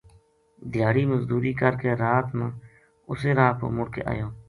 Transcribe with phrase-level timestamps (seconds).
[0.73, 2.47] دھیاڑی مزدوری کر کے رات نا
[3.09, 4.27] اُسے راہ پو مُڑ کے اَیو